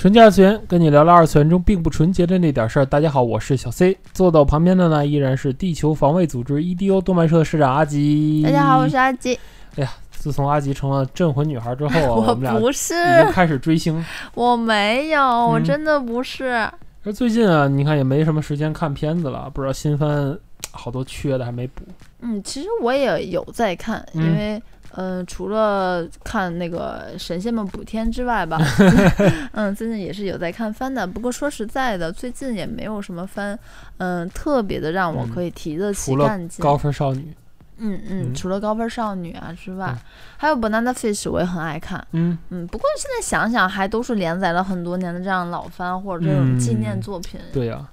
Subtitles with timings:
[0.00, 2.86] 纯洁二次元，跟你聊聊二次元中并不纯洁的那点事儿。
[2.86, 8.40] 大家好，我是小 C，坐到我旁边的呢依然是地球防卫组织 EDO 动漫社的社长阿吉。
[8.42, 9.38] 大家好，我是阿吉。
[9.76, 14.02] 哎呀，自从阿吉成了镇魂女孩之后啊， 我我们俩不是，已经开始追星。
[14.32, 16.66] 我没有，我嗯真的不是。
[17.04, 20.34] 而最近啊，你看也没什么时间看片子了，不知道新番
[20.70, 21.84] 好多缺的还没补。
[22.22, 24.62] 嗯，其实我也有在看，嗯因为。
[24.92, 28.58] 呃，除了看那个神仙们补天之外吧，
[29.52, 31.06] 嗯，最近也是有在看番的。
[31.06, 33.58] 不过说实在的，最近也没有什么番，
[33.98, 36.62] 嗯，特别的让我嗯可以提得起干劲。
[36.62, 37.32] 高分少女，
[37.78, 39.98] 嗯嗯，嗯除了高分少女啊之外，嗯
[40.36, 42.04] 还有 Banana Fish 我也很爱看。
[42.12, 47.38] 嗯，嗯，不过现在想想，还都是连载了很多年的这样老番或者这种纪念嗯作品。
[47.52, 47.86] 对呀、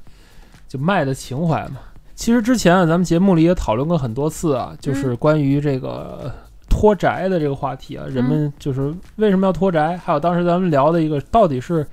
[0.67, 1.77] 就卖的情怀嘛。
[2.15, 6.33] 其实之前啊，咱们节目里也讨论过很多次啊，就是关于这个
[6.77, 11.85] 脱宅的这个话题啊，人们就是为什么要脱宅，还有当时咱们聊的一个，到底是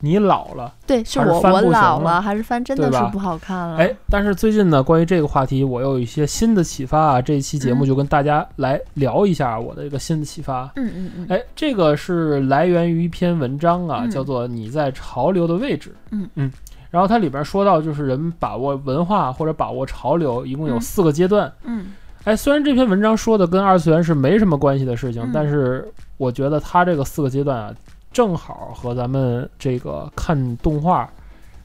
[0.00, 3.76] 你老了，对，是我我老了，还是翻真的是不好看了。
[3.76, 7.86] 哎，但是最近呢，关于这个话题，我有一些新的启发啊，这一期节目嗯。
[7.86, 10.72] 就跟大家来聊一下我的一个新的启发。
[10.74, 14.10] 嗯嗯嗯，哎，这个是来源于一篇文章啊，嗯。
[14.10, 15.90] 叫做《你在潮流的位置》。
[16.10, 16.28] 嗯。
[16.34, 16.52] 嗯，
[16.90, 20.80] 然后它里边说到，就是人把握文化或者把握潮流，一共有嗯。
[20.80, 21.52] 四个阶段。
[21.62, 21.92] 嗯
[22.24, 27.74] 哎，虽然这篇文章说的跟二次元是没什么关系的事情，嗯但是我觉得它这个四个阶段啊，
[28.12, 31.10] 正好和咱们这个看动画，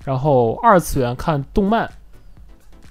[0.04, 1.88] 然后二次元看动漫，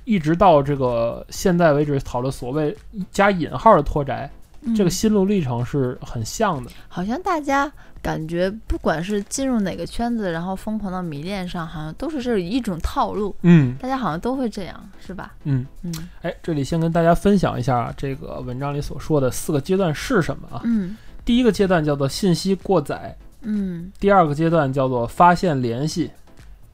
[0.05, 2.77] 一直到这个现在为止讨论所谓
[3.11, 4.31] 加引号的脱宅，
[4.63, 6.71] 嗯这个心路历程是很像的。
[6.87, 7.71] 好像大家
[8.07, 15.35] 感觉不管是进入哪个圈子，然后疯狂的迷恋上，好像都是这一种套路，嗯大家好像都会这样，是吧？
[15.43, 20.61] 嗯，嗯哎，这里先跟大家分享一下这个文章里所说的四个阶段是什么啊？
[20.65, 26.09] 嗯第一个阶段叫做信息过载，嗯第二个阶段叫做发现联系，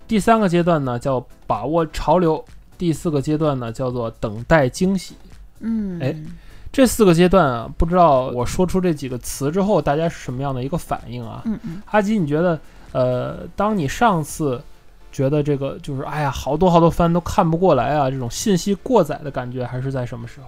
[0.07, 2.45] 第三个阶段呢叫把握潮流，
[2.77, 5.15] 第四个阶段呢叫做等待惊喜。
[5.61, 6.15] 嗯，哎
[6.73, 11.43] 这四个阶段啊，不知道我说出这几个词之后，大家是什么样的一个反应啊？
[11.45, 12.59] 嗯嗯阿吉，你觉得，
[12.93, 14.59] 呃，当你上次
[15.13, 20.47] 觉得这个就是哎呀，好多好多番都看不过来啊，这种信息过载的感觉，还是在什么时候？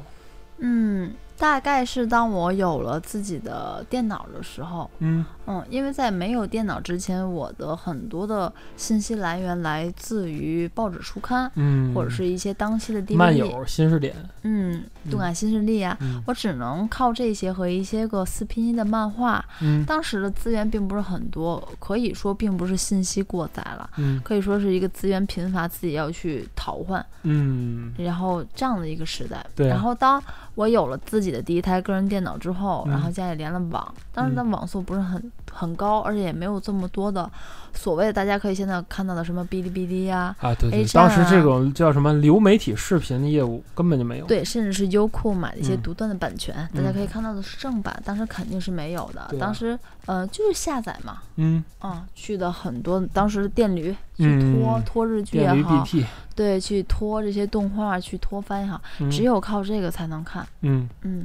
[0.60, 5.24] 嗯，大概是当我有了自己的电脑的时候，嗯。
[5.46, 16.22] 嗯，因为在没有电脑之前，我的很多的信息来源来自于报纸、书刊，嗯，或者是一些当期的 DVD，漫友新视点，嗯，动感新势力啊，嗯。
[16.26, 19.44] 我只能靠这些和一些个四拼音的漫画。
[19.60, 19.84] 嗯。
[19.84, 24.18] 当时的资源并不是很多，可以说并不是信息过载了，嗯。
[24.24, 27.92] 可以说是一个资源贫乏，自己要去淘换，嗯。
[27.98, 29.44] 然后这样的一个时代。
[29.56, 30.22] 然后当
[30.54, 32.92] 我有了自己的第一台个人电脑之后，嗯。
[32.92, 37.30] 然后家里连了网，当时的嗯网速不是很很高，而且也没有这么多的
[37.72, 41.08] 所谓大家可以现在看到的什么哔哩哔哩呀、啊，对对，A 站啊。
[41.08, 44.26] 当时这种叫什么流媒体视频的业务根本就没有。
[44.26, 45.82] 对，甚至是优酷买的一些嗯。
[45.82, 49.20] 独断的版权，大家可以看到的是正版，当时肯定是没有的。
[49.22, 49.30] 啊。
[49.38, 55.86] 当时呃就是下载嘛，嗯，啊、去的很多，当时的电驴去拖、嗯拖日剧也好，
[56.34, 60.46] 对，去拖这些动画，去拖番也好，嗯只有靠这个才能看。
[60.62, 61.24] 嗯，嗯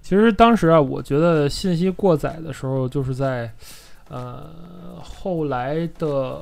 [0.00, 3.50] 其实当时啊，我觉得信息过载的时候，就是在
[4.08, 4.50] 呃
[5.00, 6.40] 后来的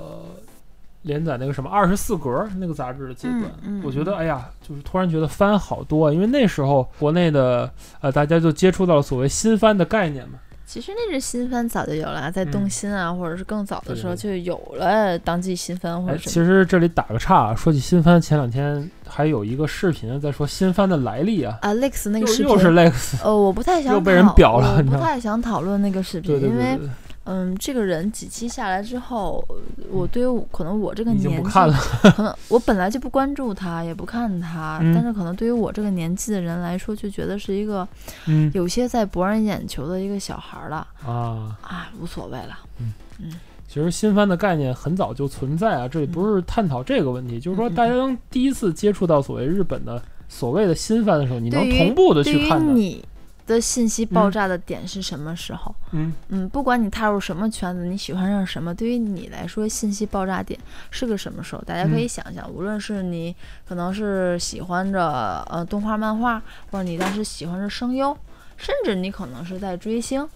[1.03, 7.71] 连载那个什么二十四格那个杂志的阶段，我觉得哎呀，就是突然觉得番好多啊，因为那时候国内的
[8.01, 10.39] 呃大家就接触到了所谓新番的概念嘛。
[10.73, 16.33] 其实那只新番早就有了，在动嗯心啊，或者是更早的时候就有了当季新番或哎，者什么。
[16.33, 26.89] 其实这里打个岔啊，说起新番，前两天还有一个视频在说新番的来历啊，Alex 那个视频，又又是 Lex，呃，我不太想又被人表了我不太想讨论那个视频，对对对因为
[27.25, 29.45] 嗯，这个人几期下来之后，
[29.91, 31.51] 我对于可能我这个年纪。
[31.51, 37.87] 可能我本来就不关注他，也不看他，嗯但是可能对于我这个年纪的人来说，就觉得是一个
[38.27, 42.59] 嗯有些在博人眼球的一个小孩儿了啊，啊，无所谓了。
[42.81, 43.33] 嗯嗯
[43.69, 52.73] 其实新番的概念很早就存在啊，这里不是探讨这个问题，就是说大家当第一次接触到所谓日本的所谓的新番的时候，你能同步的去看的。
[52.73, 53.05] 你
[53.51, 55.75] 的信息爆炸的点是什么时候？
[55.91, 60.59] 嗯嗯，不管你踏入什么圈子，你喜欢上什么，对于你来说，信息爆炸点
[60.91, 61.63] 是个什么时候？
[61.63, 63.35] 大家可以嗯想想，无论是你
[63.69, 68.17] 可能是喜欢着呃动画、漫画，或者你当时喜欢着声优，
[68.57, 70.27] 甚至你可能是在追星，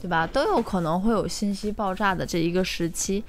[0.00, 0.26] 对吧？
[0.26, 3.22] 都有可能会有信息爆炸的这一个时期。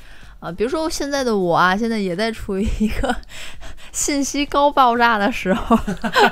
[0.44, 3.16] 啊、比如说现在的我啊，现在也在处于一个
[3.94, 5.80] 信息高爆炸的时候，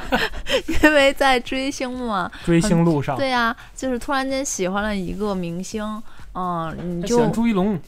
[0.83, 5.83] 因为在追星嘛，追星路上，对呀、就是突然间喜欢了一个明星，
[6.33, 7.79] 嗯，你就喜欢朱一龙，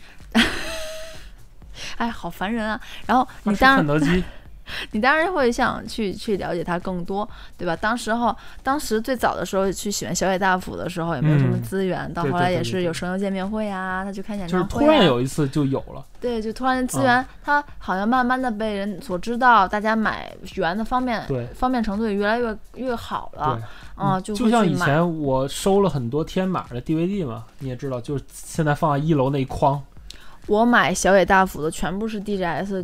[1.98, 2.80] 哎，好烦人啊！
[3.06, 4.24] 然后你当然肯德基，
[4.92, 7.28] 你当然会想去去了解他更多，
[7.58, 7.76] 对吧？
[7.76, 23.60] 当时候当时最早的时候去喜欢小野大辅的时候，也没有什么嗯资源，到后来也是有声优见面会啊，他去看演就是突唱会、啊，然有一次就有了，对，就突然间资嗯源，他好像慢慢的被人所知道，大家买源的方便对方便程度也越来越越好了
[23.98, 24.76] 对，，啊，就就像以。
[24.84, 29.82] 前我收了很多天马的 DVD 嘛，你也知道，就是现在放在一楼那一筐，
[30.48, 32.84] 我买小野大辅的全部是 DGS，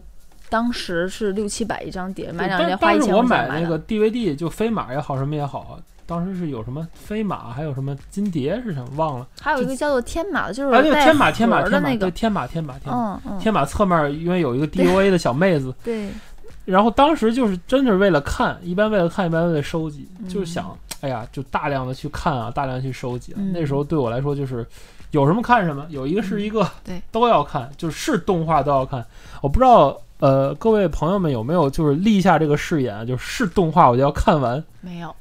[0.50, 13.14] 当时是六七百一张碟，买两但碟花一千当时我买那个 DVD 就飞马也好，什么也好，当时是有什么飞马，还有什么金蝶是什么忘了，还有一个叫做天马的，就是啊，那个天马天马天马，对天马天马天马。
[13.14, 16.10] 嗯嗯，天马侧面因为有一个 DOA 的小妹子，对，
[16.66, 20.28] 然后当时就是真的是为了看，一般为了看，一般为了收集，嗯。
[20.28, 24.66] 就是想，哎呀，就大量的去看啊，大量去收集那时候对我来说就是
[25.12, 29.06] 有什么看什么，有一个是一个，对，都要看，就是是动画都要看。
[29.42, 34.62] 我不知道，呃，各位朋友们有没有就是立下这个誓言啊，就是是动画我就要看完。
[34.82, 35.16] 没有，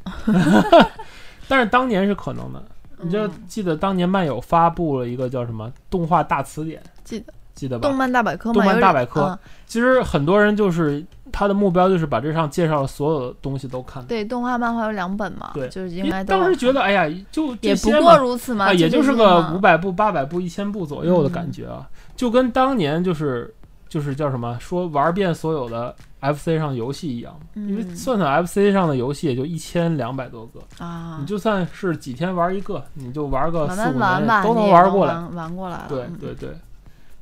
[1.48, 2.62] 但是当年是可能的，
[3.00, 7.96] 你就嗯记得当年漫友发布了一个叫什么动画大词典，记得记得吧动？
[7.96, 14.02] 漫大百科嘛，动漫大百科嗯其实很多人就是他的目标就是把这上介绍的所有的东西都看。
[14.06, 21.86] 对，动画漫画有两本嘛，对就是应该当时觉得，哎呀，就也不，过如此嘛，啊，也就是个五百部、八百部、一千部左右的嗯感觉啊，
[22.16, 23.54] 就跟当年就是
[23.88, 35.14] 就是叫什么说玩遍所有的 FC 上游戏一样，因为嗯算算 FC 上的游戏也就一千两百多个，啊你，就算是几天玩一个，你就玩个慢四五年都能能玩过来。
[35.14, 36.50] 玩玩过来了，对嗯对对，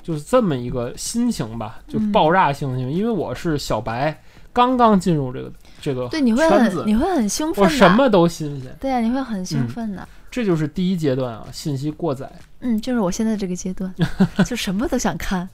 [0.03, 2.91] 就是这么一个心情吧，就嗯爆炸性情。
[2.91, 4.21] 因为我是小白，
[4.53, 8.75] 刚刚进入这个这个对，你会很，你会很兴奋，我什么都新鲜。
[8.81, 10.09] 对呀、你会很兴嗯奋的。
[10.31, 12.31] 这就是第一阶段啊，信息过载。
[12.61, 13.95] 嗯，就是我现在这个阶段，
[14.45, 15.49] 就什么都想看。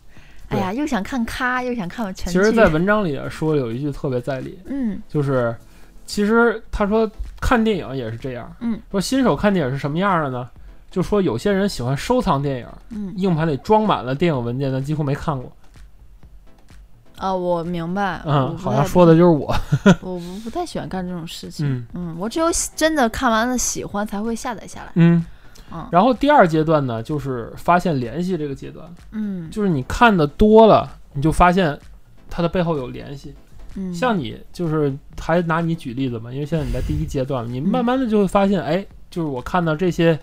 [0.52, 2.38] 哎呀，又想看咖，又想看全剧。
[2.38, 5.54] 其实，在文章里啊说有一句特别在理，嗯就是
[6.06, 7.10] 其实他说
[7.40, 10.48] 看电影也是这样，嗯，说新手看电影是什么样的呢？
[10.90, 15.50] 就说有些人喜欢收藏电影，嗯硬盘里装满了电影文件，但几乎没看过。
[17.16, 18.20] 啊，我明白。
[18.26, 19.54] 嗯，好像说的就是我。
[20.02, 21.66] 我不不太喜欢干这种事情。
[21.66, 24.90] 嗯嗯，我只有真的看完了喜欢才会下载下来。
[24.96, 25.24] 嗯。
[25.72, 25.88] 嗯。
[25.90, 29.50] 然后第二阶段呢，就是发现联系这个阶段，嗯。
[29.50, 31.78] 就是你看的多了，你就发现
[32.28, 33.34] 它的背后有联系。
[33.74, 37.68] 嗯，像你就是还拿你举例子嘛，因为现在你在第一阶段，你嗯。
[37.68, 40.18] 慢慢的就会发现，哎，就是我看到这些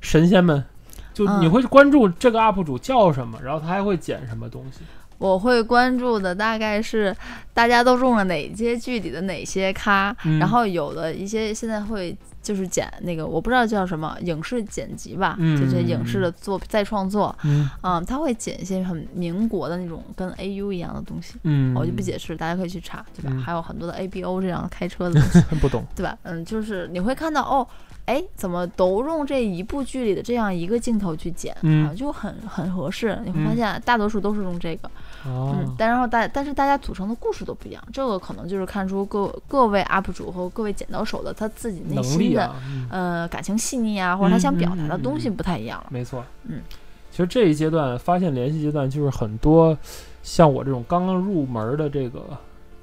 [0.00, 0.64] 神仙们，
[1.12, 1.40] 就嗯。
[1.42, 4.80] 你会关注这个 UP 主叫什么，然后他还会剪什么东西。
[5.18, 7.14] 我会关注的大概是
[7.54, 21.34] 大家都中了哪些剧里的哪些咖，嗯然后有的一些现在会就是剪那个我不知道叫什么影视剪辑吧，嗯就这影视的作再创作，嗯嗯，他会剪一些很民国的那种跟 AU 一样的东西。
[21.44, 23.30] 嗯，我就不解释，大家可以去查，对吧？
[23.32, 25.84] 嗯还有很多的 ABO 这样的开车的东西， 不懂。
[25.94, 26.16] 对吧？
[26.22, 27.66] 嗯，就是你会看到哦，
[28.04, 33.18] 哎，怎么都用这一部剧里的这样一个镜头去剪，嗯啊，就很很合适。
[33.24, 34.90] 你会发嗯现大多数都是用这个，
[35.26, 45.86] 哦嗯，，但然后大但是大家组成的故事都不一样，这个可能就是看出各各位 UP 主和各位剪刀手的他自己内心的、啊，嗯呃感情细腻啊，或者他想表达的东西嗯不太一样了。
[45.90, 46.24] 没错。
[46.44, 46.62] 嗯，
[47.10, 49.76] 其实这一阶段发现联系阶段，就是很多
[50.22, 52.22] 像我这种刚刚入门的这个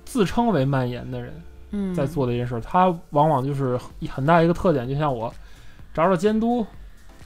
[0.06, 1.34] 自称为蔓延的人。
[1.76, 5.34] 嗯，在做的一件事儿，它往往就是很大一个特点，就像我
[5.92, 6.64] 找找监督，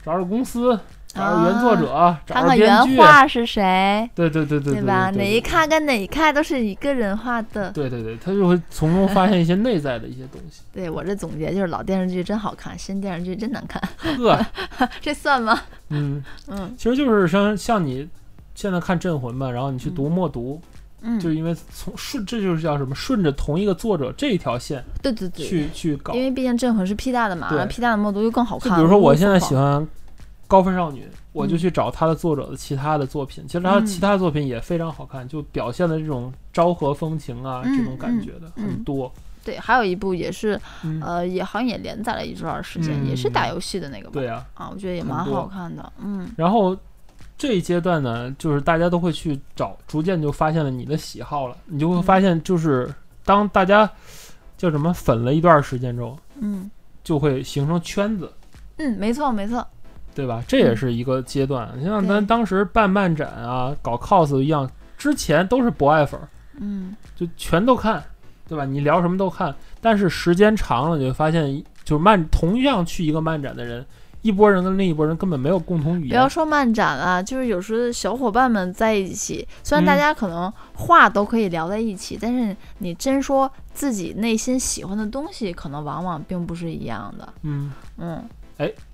[0.02, 5.10] 找找公司，找找原作者，找原画是谁，对对对对对吧？
[5.10, 7.70] 对哪一看跟哪一看都是一个人画的。
[7.72, 10.60] 对对对，他就会从中发现一些内在的一些东西。
[10.72, 13.82] 对我这总结就是老电视剧真好看，新电视剧真难看，
[14.18, 14.38] 呵，
[15.00, 15.58] 这算吗？
[15.88, 18.06] 嗯，嗯其实就是像像你
[18.54, 20.60] 现在看《镇魂》吧，然后你去读《默读》，
[21.00, 26.20] 嗯，就因为从顺，这就是叫什么，顺着同一个作者这一条线对对对，去去搞因。
[26.20, 28.78] 为毕竟镇魂是 P 大的嘛，然后 P 大的默读又更好就看。
[28.78, 29.86] 比如说我现在喜欢
[30.48, 39.12] 高分少女，我就嗯去找他的作者的其他的作品，其实他嗯其他作品也非常好看，就表现的这种昭和风情啊，嗯这种感觉的嗯很多。
[39.44, 44.10] 对，还有一部也是，嗯，呃，也好像也连载了一段时间，也是嗯打游戏的那个吧。
[44.14, 44.44] 对啊。
[44.54, 45.92] 啊，我觉得也蛮好看的。
[46.02, 46.76] 嗯然后
[47.36, 51.56] 这一阶段呢，就是大家都会去找，逐渐就发现了你的喜好了。
[51.66, 52.92] 你就会发现，就是
[53.24, 53.88] 当大家
[54.56, 56.70] 叫什么粉了一段时间之后，嗯
[57.04, 58.30] 就会形成圈子，
[58.76, 59.66] 嗯，没错没错。
[60.18, 60.42] 对吧？
[60.48, 61.70] 这也是一个阶段。
[61.76, 66.26] 你像咱当时办漫展啊，搞 cos 一样，之前都是博爱粉儿，
[66.58, 68.02] 嗯就全都看，
[68.48, 68.64] 对吧？
[68.64, 73.86] 你聊什么都看，但是时间长了，你会发现，就是漫同样去一个漫展的人，
[74.22, 76.08] 一波人跟另一波人根本没有共同语言。
[76.08, 87.32] 不要说漫展了，就是有时候小伙伴们在一起，虽然大嗯家可能话都可以聊在一起，但是你真说自己内心喜欢的东西，可能往往并不是一样的。
[87.42, 88.28] 嗯，嗯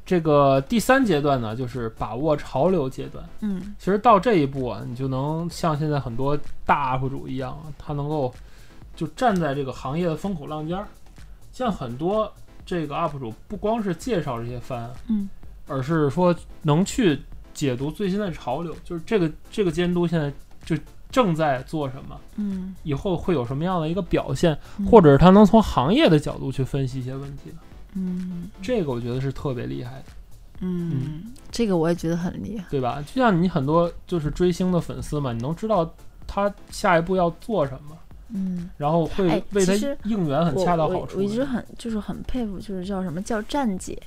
[0.06, 3.24] 这个第三阶段呢，就是把握潮流阶段。
[3.40, 8.32] 嗯其实到这一步啊，你就能像现在很多大 UP 主一样，他能够
[8.94, 10.86] 就站在这个行业的风口浪尖儿。
[11.52, 12.30] 像很多
[12.66, 15.28] 这个 UP 主，不光是介绍这些番，嗯
[15.66, 17.22] 而是说能去
[17.54, 20.30] 解读最新的潮流，就是这个这个监督现在
[20.66, 20.76] 就
[21.10, 27.56] 正在做什么，嗯，以后会有什么样的一个表现，嗯或者是他能从行业的角度去分析一些问题的。
[27.94, 30.04] 嗯这个我觉得是特别厉害的，
[30.60, 32.64] 嗯，这个我也觉得很厉害。
[32.70, 33.02] 对吧？
[33.06, 35.94] 就像你很多就是追星的粉丝嘛，你能知道
[36.26, 37.96] 他下一步要做什么，
[38.30, 39.72] 嗯，然后会哎为他
[40.04, 41.18] 应援很恰到好处的。
[41.18, 44.00] 我我一直很就是很佩服，就是叫什么叫站姐，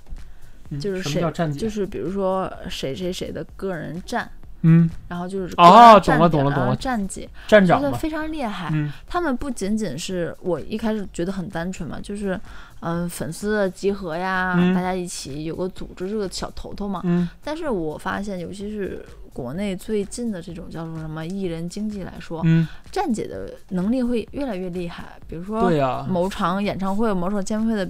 [0.70, 1.60] 嗯就是谁叫站姐？
[1.60, 4.30] 就是比如说谁谁谁的个人站，
[4.68, 8.70] 嗯，然后就是哦懂了懂了懂了站姐，站长得非常厉害。
[8.74, 12.40] 嗯他们不仅仅是我一开始觉得很单纯嘛，就是
[12.82, 17.02] 嗯、粉丝的集合呀，嗯大家一起有个组织这个小头头嘛。
[17.06, 25.06] 嗯但是我发现，尤其是国内最近的这种叫做什么艺人经济来说，嗯，站姐的能力会越来越厉害。
[25.28, 27.90] 比如说对呀、某场演唱会、某场见面会的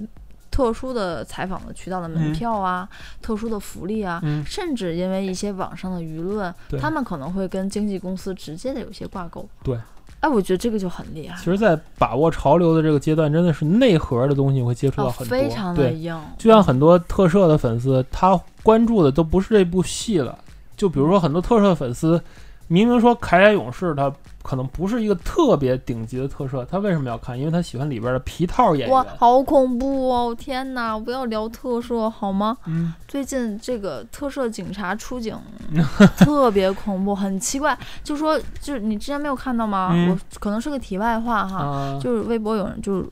[0.58, 2.88] 特殊的采访的渠道的门嗯票啊、
[3.22, 9.48] 特殊的福利啊，嗯甚至因为一些网上的舆论，他们可能会跟经纪公司直接的有些挂钩。
[9.62, 9.78] 对，
[10.18, 15.38] 哎，我觉得这个就很厉害其，实，在把握潮流的这个阶段，真的是内核的东西会接触到哦，很多。
[15.38, 16.20] 非常的，硬。
[16.36, 20.36] 就像很多特摄的粉丝，他关注的都不是这部戏了。
[20.76, 22.20] 就比如说很多特摄粉丝，
[22.68, 27.38] 明明说《铠甲勇士》他可能不是一个特别顶级的特摄，他为什么要看？
[27.38, 29.12] 因为他喜欢里边的皮套演哇，员。
[29.18, 30.34] 好恐怖哦！
[30.38, 32.56] 天哪，不要聊特摄好吗？
[32.66, 35.36] 嗯，最近这个特摄警察出警
[36.16, 37.76] 特别恐怖，很奇怪。
[38.04, 39.90] 就说，就是你之前没有看到吗？
[39.92, 43.06] 嗯我可能是个题外话哈，啊，就是微博有人就是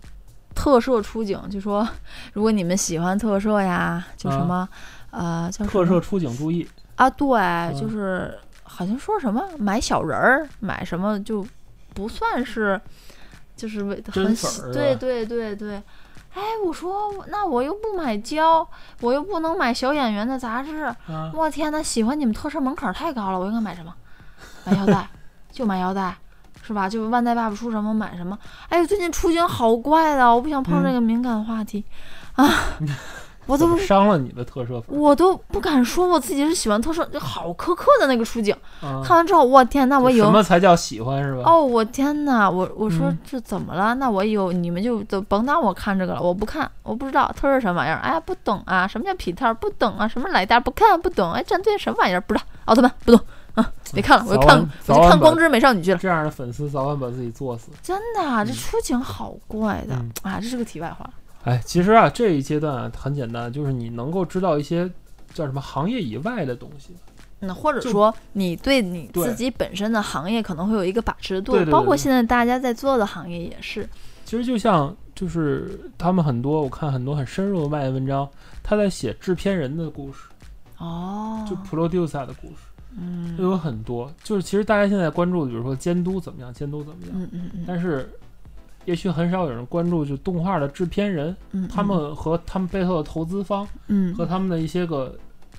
[0.55, 1.87] 特摄出警，就说
[2.33, 4.69] 如果你们喜欢特摄呀，就什么、
[5.11, 6.67] 呃叫特摄出警注意。
[6.95, 7.29] 啊，对，
[7.79, 11.46] 就是好像说什么买小人儿，买什么就
[11.94, 12.80] 不算是，
[13.56, 15.82] 就是为真很对对对对。
[16.35, 18.68] 哎，我说那我又不买胶，
[19.00, 23.94] 我又不能买小演员的杂志，啊，我天呐，喜欢你们特摄门槛儿太高了，我应该买什么？
[24.64, 25.08] 买腰带，
[25.50, 26.14] 就买腰带，
[26.62, 26.87] 是吧？
[26.87, 28.38] 就万代爸爸出什么买什么。
[28.68, 31.82] 哎呦，最近出警好怪的，我不想碰这个敏感话题、
[32.35, 32.46] 啊，
[33.47, 34.99] 我都伤了你的特摄粉？
[34.99, 38.55] 我都不敢说我自己是喜欢特摄，就好苛刻的那个出警。
[38.83, 41.43] 啊，看完之后，我天那，我以什后么才叫喜欢是吧？
[41.47, 43.95] 哦，我天呐，我我说嗯这怎么了？
[43.95, 53.21] 那我以后你们就都甭当我看这个了，我不看，我不知道特摄什么玩意儿，哎，不懂啊，什么叫皮套不懂啊，什么来带不看不懂，哎，战队什么玩意儿不知道，奥特曼不懂
[53.55, 57.71] 啊，别看了，我就看我就看光之美少女去了，这样的粉丝早晚把自己作死。
[57.83, 61.09] 真的啊，这嗯出警好怪的嗯啊，这是个题外话。
[61.47, 64.91] 哎，其实啊，这一阶段啊很简单，就是你能够知道一些
[65.33, 66.91] 叫什么行业以外的东西。
[67.41, 73.88] 嗯，或者说你对你自己本身的行业可能会有一个把持度，对对对对包括现在大家在做的行业也是。
[74.25, 78.29] 其实就像就是他们很多，我看很多很深入的外文章，
[78.62, 80.25] 他在写制片人的故事，
[80.79, 82.65] 哦，就 producer 的故事，
[82.99, 84.11] 嗯都有很多。
[84.25, 88.11] 就是其实大家现在关注的，比如说监督怎么样，监督怎么样，嗯嗯嗯但是
[88.87, 95.14] 也许很少有人关注就动画的制片人，嗯，他们和他们背后的投资方嗯和他们的一些个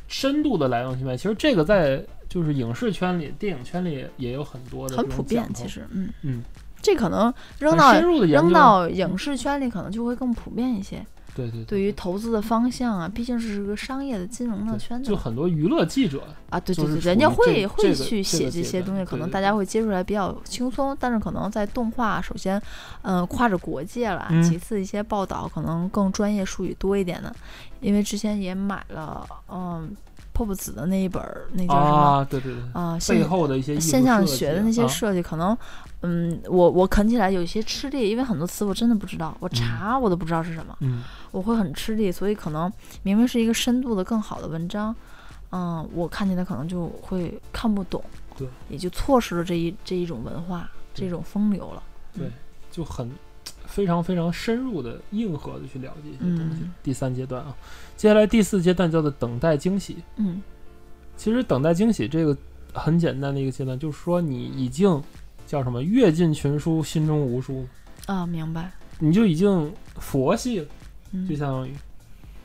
[0.07, 1.15] 深度的来龙去脉。
[1.15, 6.41] 其实这个在就是影视圈里、电影圈里也有很多的很普遍其实，嗯嗯，
[6.81, 8.27] 这可能扔到深入的。
[8.27, 11.05] 扔到影视圈里，可能就会更普遍一些。
[11.38, 22.60] 对对对于投资的方向啊，毕竟是个商业的金融的圈子就很多娱乐记者，啊，对对对，人家会会去写这些东西，可能大家会接触来比较轻松，但是可能在动画，首先，
[23.03, 27.32] 嗯、跨着国界了，嗯其次一些报道可能更专业术语多一点的，
[27.82, 29.96] 因为之前也买了，嗯。
[30.38, 32.94] 破布子的那一本儿，那叫什么啊，对对对，啊？
[32.94, 34.88] 背现后的一些现象学的那些啊。
[34.88, 35.58] 设计，可能
[36.01, 39.51] 嗯，我我啃起来有一些吃力，因为很多词我真的不知道，我嗯。
[39.56, 41.01] 查我都不知道是什么，嗯。
[41.32, 44.96] 我会很吃力，所以可能明明是一个深度的更好的文章，
[45.51, 48.03] 嗯，我看起来可能就会看不懂，
[48.38, 51.82] 对，也就错失了这一这一种文化这种风流了。
[52.13, 52.32] 对，
[52.72, 53.10] 就很
[53.67, 56.63] 非常非常深入的、硬核的去了解一些东西。
[56.63, 57.55] 嗯第三阶段啊，
[57.95, 59.97] 接下来第四阶段叫做等待惊喜。
[60.15, 60.41] 嗯
[61.15, 62.36] 其实等待惊喜这个
[62.74, 65.01] 很简单的一个阶段，就是说你已经
[65.45, 67.67] 叫什么阅尽群书，心中无书，
[68.05, 68.71] 啊，明白。
[69.00, 70.65] 你就已经佛系了，
[71.12, 71.74] 嗯就相当于，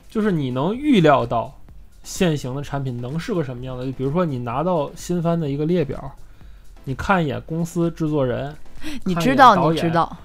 [0.09, 1.59] 就是你能预料到
[2.03, 3.85] 现行的产品能是个什么样的。
[3.85, 6.11] 就比如说你拿到新番的一个列表，
[6.83, 8.55] 你看一眼公司制作人，
[9.05, 10.17] 你知道，你知道，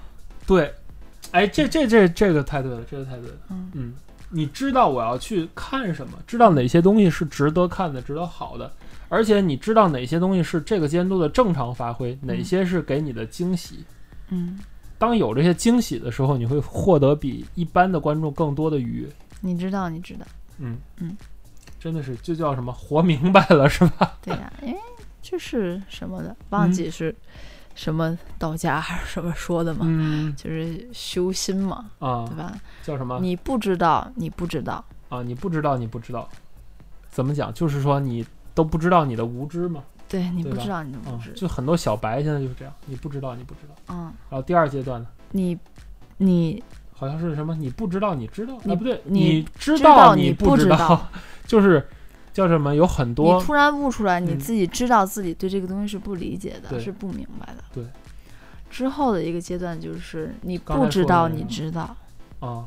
[0.45, 0.73] 对，
[1.31, 3.37] 哎，这这这这个太对了，这个太对了。
[3.49, 3.93] 嗯嗯，
[4.29, 8.71] 你知道我要去看什么，知道哪些东西是值得看的、值得好的，
[9.09, 13.83] 而且你知道哪些东西是这个监督的正常发挥，哪些是给你的惊喜。
[14.29, 14.59] 嗯，
[14.97, 19.09] 当有这些惊喜的时候，你会获得比一般的观众更多的愉悦。
[19.41, 20.25] 你知道，你知道，
[20.57, 21.15] 嗯嗯，
[21.79, 24.17] 真的是就叫什么活明白了，是吧？
[24.21, 24.79] 对呀、因为
[25.21, 27.15] 这是什么的，嗯忘记是
[27.75, 32.53] 什么道家还是什么说的嘛，嗯就是修心嘛，啊对，吧？
[32.83, 35.21] 叫什么你不知道，你不知道，啊？
[35.23, 36.27] 你不知道，你不知道，
[37.09, 37.53] 怎么讲？
[37.53, 39.83] 就是说你都不知道你的无知嘛。
[40.07, 43.75] 对你不知道，你的啊无知，，就很多小白现在就是这样，你不知道，你不知道。
[43.89, 45.07] 嗯，然后第二阶段呢？
[45.31, 45.57] 你
[46.17, 46.61] 你
[46.93, 47.55] 好像是什么？
[47.55, 48.57] 你不知道，你知道？
[48.63, 51.07] 你啊，不对，你知知道你你不知知道，
[51.45, 51.87] 就是
[52.33, 52.75] 叫什么？
[52.75, 57.63] 有很多你突然悟出来，你嗯自己知道自己对这个东西是不理解的，对是不明白的。
[57.73, 57.83] 对。
[58.69, 61.95] 之后的一个阶段就是你不知道，你知道，
[62.39, 62.63] 啊，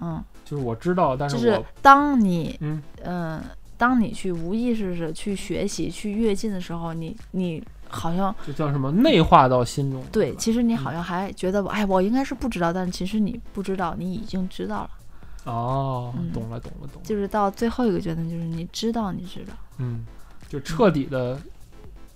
[0.00, 3.40] 嗯，就是我知道，但是就是当你嗯嗯、
[3.78, 10.02] 当你去无意识的去学习、去跃进的时候，你你好像就叫什么内化到心中。
[10.10, 14.90] 对，其实你嗯好像还觉得，哎，我应该是不知道，但其实你不知道，你已经知道了。
[15.44, 17.00] 哦，嗯懂了，懂了，懂了。
[17.04, 20.04] 就是到最后一个阶段，就是你知道，你知道，嗯，
[20.48, 21.38] 就彻底的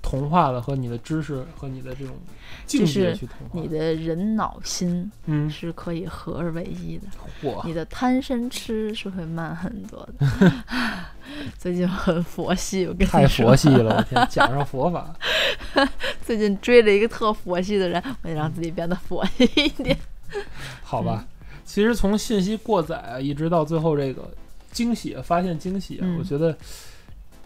[0.01, 2.17] 同化了和你的知识和你的这种
[2.65, 3.61] 境界去同化。
[3.61, 7.07] 你的人脑心嗯，是可以合而为一的。
[7.43, 10.53] 嚯，你的贪嗔痴是会慢很多的。
[11.59, 15.15] 最近很佛系，我跟太你说，太佛系了，我天，讲上佛法。
[16.25, 19.97] 最近追了一个特佛系的人，我得让自己变得佛系一点。
[20.83, 21.38] 好吧，嗯
[21.69, 24.31] 其实从信息过载啊，一直到最后这个
[24.73, 26.57] 惊喜，发现惊喜啊，嗯我觉得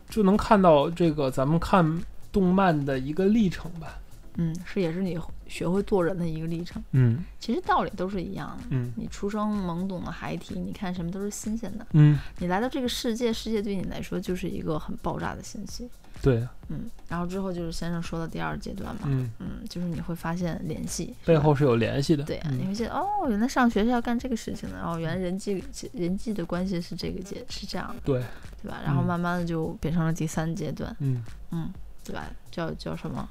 [0.08, 1.84] 就能看到这个咱们看
[2.30, 3.98] 动漫的一个历程吧。
[4.36, 6.80] 嗯，是也是你学会做人的一个历程。
[6.92, 8.64] 嗯其实道理都是一样的。
[8.70, 11.84] 嗯你出生懵懂的孩提，你看什么都是新鲜的。
[11.90, 15.90] 嗯，你来到这个世界，世界对你来说就是一个很爆炸的信息。
[16.22, 22.22] 对，啊嗯，然后之后就是先生说的第二阶段嘛，嗯，嗯，就是你会发现联系背后是有联系的。
[22.24, 28.22] 对你会觉得哦，原来上学是要干这个事情的，然后原来人际人际的关系是这个阶是这样的，对，
[28.62, 28.78] 对吧？
[28.84, 31.70] 然后嗯慢慢的就变成了第三阶段，嗯嗯，
[32.04, 32.24] 对吧？
[32.50, 33.28] 叫叫什么？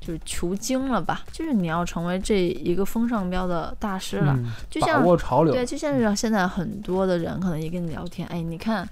[0.00, 1.24] 就是求精了吧？
[1.32, 5.54] 就是你要成为这一个风尚标的大师了，嗯，就像握潮流。
[5.54, 8.86] 对，就像是现在很多的人可能也跟你聊天，哎，你看，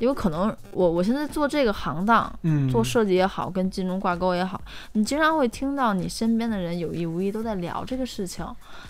[0.00, 4.60] 有可能我我现在做这个行当，嗯，做设计也好，跟金融挂钩也好，
[4.92, 8.44] 你经常会听到你身边的人有意无意都在聊这个事情，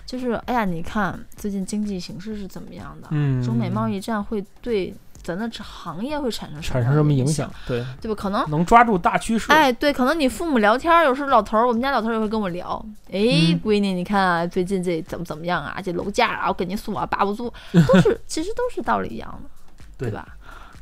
[0.05, 3.07] 就是哎呀，你看最近经济形势是怎么样的？
[3.11, 7.47] 嗯，中美贸易战会对咱的这行业会产生产生什么影响？？
[7.67, 8.15] 对，对吧？
[8.19, 8.49] 可能。
[8.49, 9.51] 能抓住大趋势。
[9.51, 15.79] 哎，对，可能你父母聊天儿，有时候老头儿，我们家老头儿也会跟我聊，哎，嗯闺女，你看啊，最近这怎么怎么样啊？
[15.83, 17.53] 这楼价啊，我给您说啊，把不住，
[17.87, 19.49] 都是其实都是道理一样的，
[19.97, 20.27] 对吧？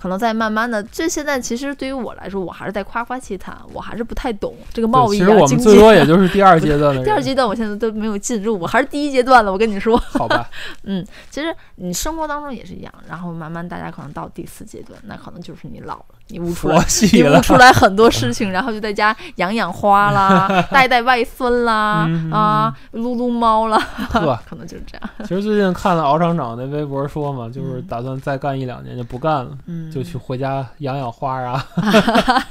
[0.01, 7.03] 可能在慢慢的，这现在其实对于我来说，我还是在夸夸其谈，我还是不太懂这个贸易啊、其实我们最多也就是 第二阶段的。
[7.03, 9.51] 第二阶段，我现在都没有进入，我还是第一阶段了。
[9.51, 10.49] 我跟你说，好吧，
[10.83, 16.77] 嗯其实你生活当中也是一样，然后慢慢大家可能到第四阶段，那可能就是你老了，你悟出来。
[17.11, 23.77] 你悟出来很多事情，然后就在家养养花啦， 带带外孙啦，嗯啊，撸撸猫啦，
[24.09, 25.09] 呵， 可能就是这样。
[25.27, 31.65] 其实最近看了敖厂长那微博说嘛，就是嗯打算再干一两年就不干了，嗯，就去回家养养花啊。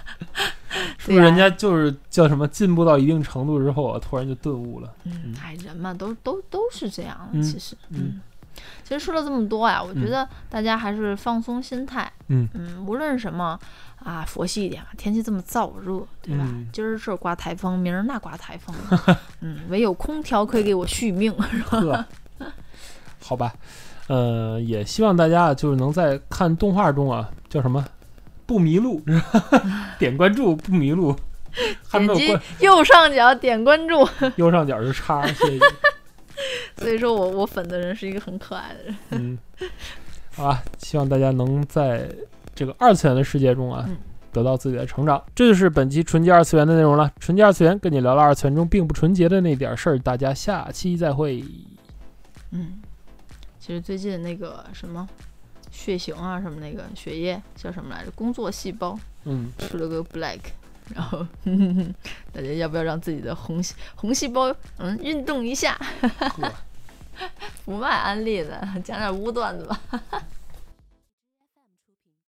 [0.99, 4.89] 是不是人家就是叫什么进步到一定程度之后啊，突然就顿悟了？
[5.05, 8.21] 嗯，哎，人嘛，都都都是这样其实，嗯
[8.85, 13.59] 其实说了这么多啊，我觉嗯得大家还是放松心态，嗯嗯无论什么
[14.03, 14.91] 啊，佛系一点吧。
[14.97, 16.45] 天气这么燥热，对吧？
[16.49, 18.75] 嗯今儿这刮台风，明儿那刮台风，
[19.41, 22.07] 嗯，唯有空调可以给我续命，是吧？
[23.21, 23.53] 好吧，
[24.07, 27.85] 呃，也希望大家就是能在看动画中啊，叫什么，
[28.47, 29.51] 不迷路，是吧？
[29.99, 31.15] 点关注不迷路，
[31.87, 34.09] 还没点击有关右上角点关注。
[34.37, 35.61] 右上角是叉，谢谢你。
[36.79, 38.97] 所以说我我粉的人是一个很可爱的人。
[39.11, 39.39] 嗯，
[40.35, 42.09] 好吧，希望大家能在
[42.55, 43.97] 这个二次元的世界中啊，嗯
[44.33, 45.23] 得到自己的成长。
[45.35, 47.11] 这就是本期纯洁二次元的内容了。
[47.19, 51.43] 纯洁二次元跟你聊聊二次元中并不纯洁的那点事儿，大家下期再会。
[52.51, 52.81] 嗯，
[53.59, 55.09] 其实最近那个什么
[55.71, 58.11] 血型啊，什么那个血液叫什么来着？
[58.13, 60.39] 工作细胞嗯，出了个 black，
[60.95, 61.27] 然后
[62.33, 65.77] 大家要不要让自己的红细红细胞嗯运动一下？
[66.37, 66.53] 呵
[67.65, 69.81] 不卖安利的，讲点污段子吧。